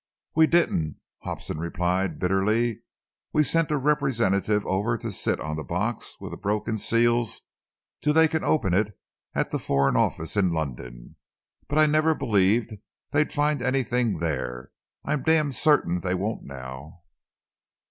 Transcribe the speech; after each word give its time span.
"We 0.33 0.47
didn't," 0.47 0.99
Hobson 1.19 1.59
replied 1.59 2.17
bitterly. 2.17 2.81
"We've 3.33 3.45
sent 3.45 3.69
a 3.69 3.77
representative 3.77 4.65
over 4.65 4.97
to 4.97 5.11
sit 5.11 5.39
on 5.39 5.57
the 5.57 5.63
box 5.63 6.15
with 6.19 6.31
the 6.31 6.37
broken 6.37 6.79
seals 6.79 7.41
till 8.01 8.13
they 8.13 8.27
can 8.27 8.43
open 8.43 8.73
it 8.73 8.97
at 9.35 9.51
the 9.51 9.59
Foreign 9.59 9.95
Office 9.95 10.35
in 10.35 10.49
London, 10.49 11.17
but 11.67 11.77
I 11.77 11.85
never 11.85 12.15
believed 12.15 12.73
they'd 13.11 13.31
find 13.31 13.61
anything 13.61 14.17
there. 14.17 14.71
I'm 15.05 15.21
damned 15.21 15.53
certain 15.53 15.99
they 15.99 16.15
won't 16.15 16.45
now!" 16.45 17.01